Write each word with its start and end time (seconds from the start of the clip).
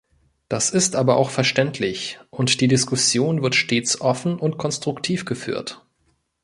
Das 0.49 0.71
ist 0.71 0.95
aber 0.95 1.15
auch 1.17 1.29
verständlich, 1.29 2.19
und 2.31 2.59
die 2.59 2.67
Diskussion 2.67 3.43
wird 3.43 3.53
stets 3.53 4.01
offen 4.01 4.39
und 4.39 4.57
konstruktiv 4.57 5.25
geführt. 5.25 5.85